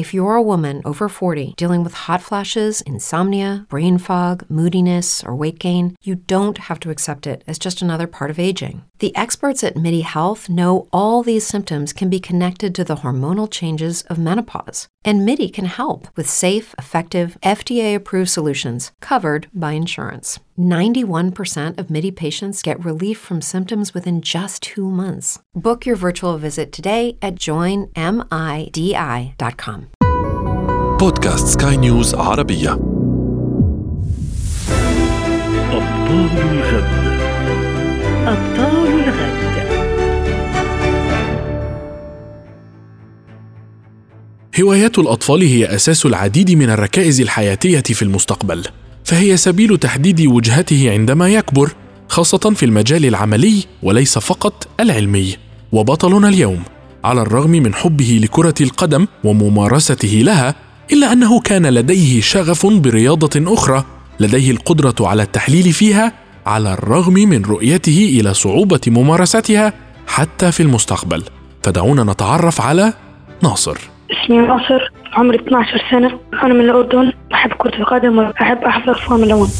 [0.00, 5.36] If you're a woman over 40 dealing with hot flashes, insomnia, brain fog, moodiness, or
[5.36, 8.82] weight gain, you don't have to accept it as just another part of aging.
[9.00, 13.50] The experts at MIDI Health know all these symptoms can be connected to the hormonal
[13.50, 14.88] changes of menopause.
[15.04, 20.40] And MIDI can help with safe, effective, FDA approved solutions covered by insurance.
[20.58, 25.38] 91% of MIDI patients get relief from symptoms within just two months.
[25.54, 27.90] Book your virtual visit today at joinmidi.com.
[31.00, 32.72] بودكاست سكاي نيوز عربية.
[35.72, 36.84] أبطال الغد.
[38.26, 39.40] أبطال الغد.
[44.60, 48.66] هوايات الأطفال هي أساس العديد من الركائز الحياتية في المستقبل
[49.04, 51.72] فهي سبيل تحديد وجهته عندما يكبر
[52.08, 55.36] خاصة في المجال العملي وليس فقط العلمي.
[55.72, 56.62] وبطلنا اليوم
[57.04, 63.84] على الرغم من حبه لكرة القدم وممارسته لها إلا أنه كان لديه شغف برياضة أخرى
[64.20, 66.12] لديه القدرة على التحليل فيها
[66.46, 69.72] على الرغم من رؤيته إلى صعوبة ممارستها
[70.06, 71.22] حتى في المستقبل.
[71.62, 72.92] فدعونا نتعرف على
[73.42, 73.78] ناصر.
[74.10, 76.18] اسمي ناصر عمري 12 سنة.
[76.42, 77.12] أنا من الأردن.
[77.30, 79.50] بحب كرة القدم وبحب أحضر فورمولا 1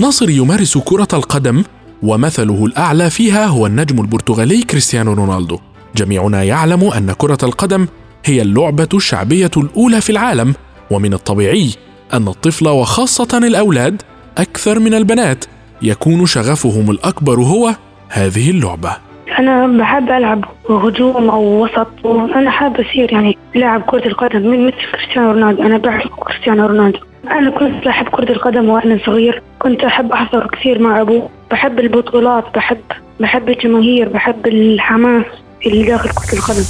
[0.00, 1.64] ناصر يمارس كرة القدم
[2.02, 5.58] ومثله الأعلى فيها هو النجم البرتغالي كريستيانو رونالدو.
[5.96, 7.86] جميعنا يعلم أن كرة القدم
[8.26, 10.54] هي اللعبة الشعبية الأولى في العالم
[10.90, 11.70] ومن الطبيعي
[12.14, 14.02] أن الطفل وخاصة الأولاد
[14.38, 15.44] أكثر من البنات
[15.82, 17.74] يكون شغفهم الأكبر هو
[18.08, 18.96] هذه اللعبة.
[19.38, 24.76] أنا بحب ألعب هجوم أو وسط وأنا حابة أصير يعني لاعب كرة القدم من مثل
[24.92, 25.62] كريستيانو رونالدو.
[25.62, 26.98] أنا بعرف كريستيانو رونالدو.
[27.30, 31.28] أنا كنت أحب كرة القدم وأنا صغير كنت أحب أحضر كثير مع أبوه.
[31.50, 32.80] بحب البطولات بحب
[33.20, 35.26] بحب الجماهير بحب الحماس
[35.66, 36.64] اللي داخل كرة القدم.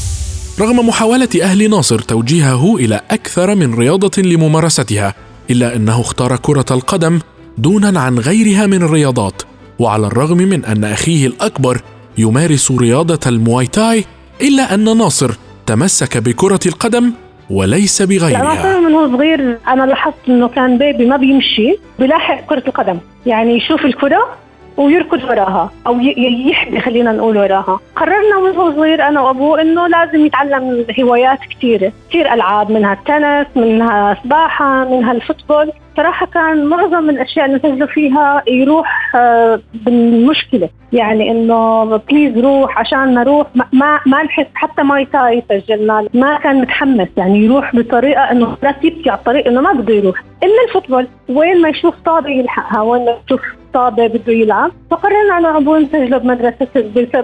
[0.60, 5.14] رغم محاولة أهل ناصر توجيهه إلى أكثر من رياضة لممارستها
[5.50, 7.18] إلا أنه اختار كرة القدم
[7.58, 9.42] دونا عن غيرها من الرياضات
[9.78, 11.80] وعلى الرغم من أن أخيه الأكبر
[12.18, 14.04] يمارس رياضة المواي تاي
[14.40, 15.30] إلا أن ناصر
[15.66, 17.12] تمسك بكرة القدم
[17.50, 22.46] وليس لا بغيرها مثلا من هو صغير أنا لاحظت إنه كان baby ما بيمشي بيلاحق
[22.46, 22.98] كرة القدم.
[23.26, 24.36] يعني يشوف الكرة
[24.76, 27.80] ويركض وراها أو يحبي خلينا نقول وراها.
[27.96, 33.46] قررنا من هو صغير أنا وأبوه إنه لازم يتعلم هوايات كثيره كثير ألعاب منها التنس
[33.56, 35.72] منها سباحة منها ال football.
[35.96, 40.68] صراحة كان معظم الأشياء اللي نسجله فيها يروح آه، بالمشكلة.
[40.92, 46.08] يعني إنه please روح عشان نروح ما ما, نحس حتى Muay Thai سجلنا.
[46.14, 47.08] ما كان متحمس.
[47.16, 50.22] يعني يروح بطريقة إنه لا يبكي على الطريق إنه ما بده يروح.
[50.42, 53.40] إلا ال football وين ما يشوف طابة يلحقها وين ما يشوف
[53.74, 54.70] طابة بده يلعب.
[54.90, 56.66] فقررنا أنا وأبوه نسجله بمدرسة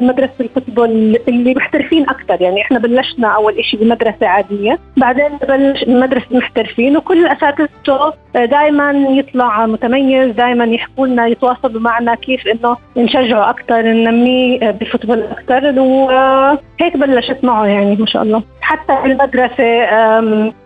[0.00, 0.90] بمدرسة ال football
[1.28, 2.42] اللي محترفين أكثر.
[2.42, 9.66] يعني إحنا بلشنا أول شيء بمدرسة عادية بعدين بلش بمدرسة محترفين وكل أساتذته دائما يطلع
[9.66, 16.96] متميز دائما يحكوا لنا يتواصلوا معنا كيف إنه نشجعه أكثر ننميه بال football أكثر وهيك
[16.96, 18.42] بلشت معه يعني ما شاء الله.
[18.60, 19.64] حتى بالمدرسة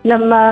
[0.05, 0.51] لما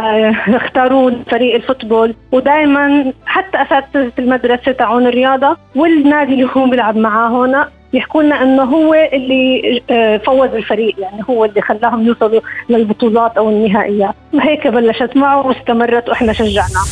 [0.56, 7.68] اختاروا فريق الفوتبول ودائما حتى أساتذة المدرسة تاعون الرياضة والنادي اللي هو بيلعب معاه هنا
[7.94, 13.50] يحكوا لنا إنه هو اللي آه، فوز الفريق يعني هو اللي خلاهم يوصلوا للبطولات أو
[13.50, 16.86] النهائيات وهيك بلشت معه واستمرت وإحنا شجعناه.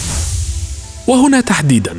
[1.08, 1.94] وهنا تحديدا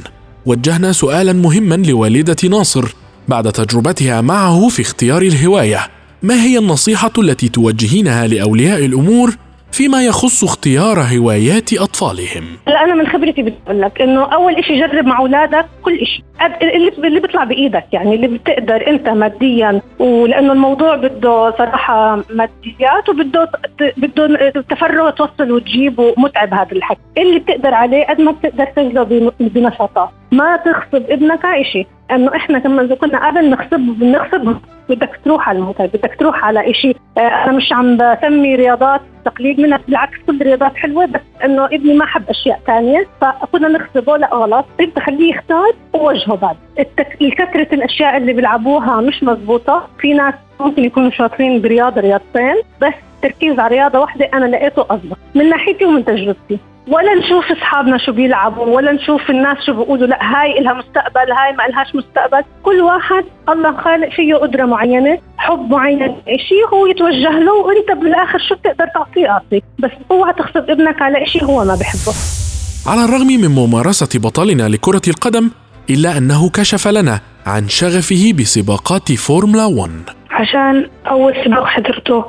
[0.46, 2.84] وجهنا سؤالا مهما لوالدة ناصر
[3.28, 5.78] بعد تجربتها معه في اختيار الهواية.
[6.22, 9.36] ما هي النصيحة التي توجهينها لأولياء الأمور
[9.72, 12.44] فيما يخص اختيار هوايات أطفالهم.
[12.68, 16.24] هلا أنا من خبرتي بقول لك إنه أول شيء جرب مع أولادك كل شيء
[16.62, 19.80] اللي اللي بيطلع بإيدك يعني اللي بتقدر أنت ماديا.
[19.98, 23.48] ولأنه الموضوع بده صراحة ماديات وبده
[23.96, 27.00] بده تفرغ توصل وتجيب ومتعب هذا الحكي.
[27.18, 31.40] اللي بتقدر عليه قد ما بتقدر بن- بنشاطات ما تغصب ابنك
[31.72, 34.56] شيء أنه إحنا كمان إذا كنا قبل نغصب بنغصب
[34.94, 39.80] بدك تروح على الموتى بدك تروح على شيء أنا مش عم بسمي رياضات تقليد منها
[39.86, 44.66] بالعكس كل الرياضات حلوة بس إنه ابني ما حب أشياء ثانية فكنا نغصبه لأ غلط
[44.81, 46.56] انت خليه يختار ووجهه بعد.
[47.38, 53.58] كثره الأشياء اللي بيلعبوها مش مزبوطه في ناس ممكن يكونوا شاطرين برياضة رياضتين بس تركيز
[53.58, 56.58] على رياضة واحدة أنا لقيته اضبط من ناحيتي ومن تجربتي.
[56.88, 60.06] ولا نشوف أصحابنا شو بيلعبوا ولا نشوف الناس شو بيقولوا.
[60.06, 62.44] لا هاي إلها مستقبل هاي ما إلهاش مستقبل.
[62.62, 65.98] كل واحد الله خالق فيه قدرة معينة حب معين
[66.48, 69.60] شيء هو يتوجه له وأنت بالآخر شو بتقدر تعطيه؟ أعطيه.
[69.78, 72.14] بس اوعى تغصب ابنك على شيء هو ما بحبه
[72.86, 75.50] على الرغم من ممارسة بطلنا لكرة القدم
[75.90, 79.90] إلا أنه كشف لنا عن شغفه بسباقات فورمولا 1
[80.42, 82.24] عشان أول سباق حضرته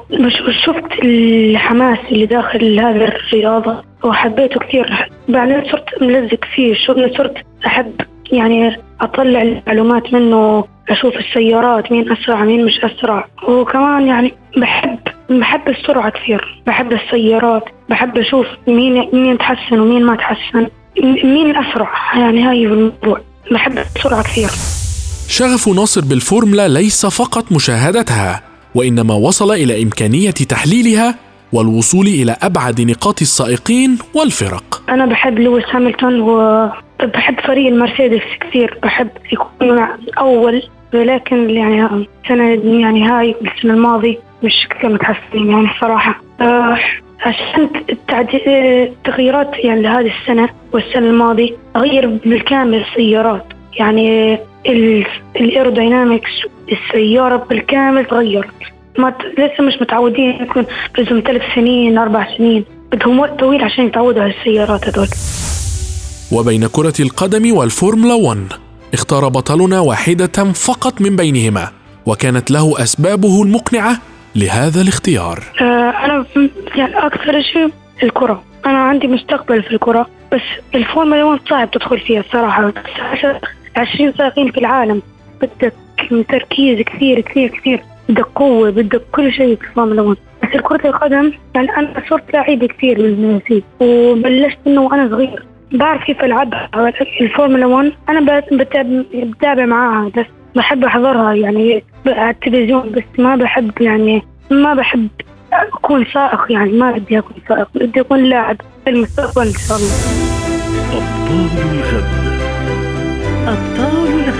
[0.66, 5.10] شفت الحماس اللي داخل هذه الرياضة وحبيته كثير.
[5.30, 8.02] بعدين صرت ملزق فيه شو صرت أحب
[8.32, 13.28] يعني أطلع المعلومات منه أشوف السيارات مين أسرع مين مش أسرع.
[13.48, 15.00] وكمان يعني بحب
[15.30, 16.62] بحب السرعة كثير.
[16.68, 17.64] بحب السيارات.
[17.90, 20.68] بحب أشوف مين مين تحسن ومين ما تحسن.
[21.24, 23.22] مين الأسرع يعني هاي الموضوع.
[23.52, 24.83] بحب السرعة كثير.
[25.40, 28.42] شغف ناصر بالفورمولا ليس فقط مشاهدتها
[28.76, 31.16] وإنما وصل إلى إمكانية تحليلها
[31.54, 34.84] والوصول إلى أبعد نقاط السائقين والفرق.
[34.90, 39.88] أنا بحب لويس هاملتون وبحب فريق المرسيدس كثير بحب يكون
[40.18, 40.64] اول
[40.94, 46.78] ولكن يعني السنة يعني هاي السنة الماضي مش كثير متحسنين يعني الصراحه آه
[47.26, 47.70] عشان
[48.48, 53.46] التغييرات يعني لهذه السنة والسنة الماضيه غير بالكامل السيارات
[53.80, 54.40] يعني
[55.36, 56.32] ال aerodynamics
[56.72, 58.54] السيارة بالكامل تغيرت
[58.98, 60.66] ما لسه مش متعودين يكون
[60.98, 62.66] لازم ثلاث سنين أربع سنين.
[62.92, 65.08] بدهم وقت طويل عشان يتعودوا على السيارات هذول.
[66.32, 68.38] وبين كرة القدم والفورمولا 1
[68.94, 71.70] اختار بطلنا واحدة فقط من بينهما
[72.06, 73.98] وكانت له أسبابه المقنعة
[74.36, 75.44] لهذا الاختيار.
[75.62, 76.26] آه أنا
[76.76, 77.70] يعني أكثر شيء
[78.04, 78.44] الكرة.
[78.66, 80.42] أنا عندي مستقبل في الكرة بس
[80.76, 82.74] الفورمولا 1 صعب تدخل فيها الصراحة.
[83.76, 85.02] 20 سائقين في العالم.
[85.42, 85.74] بدك
[86.30, 87.82] تركيز كثير كثير كثير.
[88.10, 92.68] بدك قوة بدك كل شيء في الفورمولا 1 بس كرة القدم يعني أنا صرت لعيبة
[92.68, 93.40] كثير من
[93.80, 95.46] وبلشت منه وأنا صغير.
[95.72, 96.54] بعرف كيف ألعب
[97.22, 98.44] الفورمولا 1 أنا
[99.14, 100.26] بتابع معاها بس
[100.56, 105.08] بحب أحضرها يعني على التلفزيون بس ما بحب يعني ما بحب
[105.54, 107.68] أكون سائق يعني ما بدي أكون سائق.
[107.76, 109.94] بدي أكون لاعب في المستقبل إن شاء الله.
[113.48, 114.33] أبطال الغد أبطال الغد